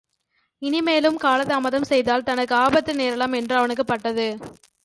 இனிமேலும் 0.61 1.19
காலதாமதம் 1.19 1.81
செய்தால் 1.81 2.23
தனக்கு 2.23 2.55
ஆபத்து 2.55 2.93
நேரலாம் 2.93 3.35
என்று 3.35 3.55
அவனுக்குப் 3.55 3.87
பட்டது. 3.87 4.27